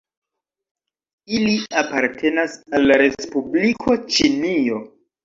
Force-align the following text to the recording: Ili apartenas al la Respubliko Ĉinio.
Ili 1.39 1.53
apartenas 1.81 2.55
al 2.79 2.87
la 2.93 2.97
Respubliko 3.03 3.99
Ĉinio. 4.17 4.81